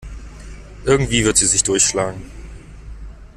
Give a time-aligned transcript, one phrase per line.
[0.83, 2.23] Irgendwie wird sie sich durchschlagen.